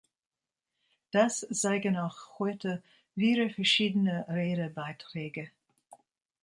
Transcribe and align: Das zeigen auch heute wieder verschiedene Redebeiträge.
Das 1.11 1.41
zeigen 1.51 1.95
auch 1.95 2.39
heute 2.39 2.81
wieder 3.13 3.51
verschiedene 3.51 4.25
Redebeiträge. 4.27 5.51